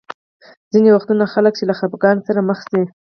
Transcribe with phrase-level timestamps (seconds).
[0.71, 2.81] ځینې وختونه خلک چې له خفګان سره مخ شي.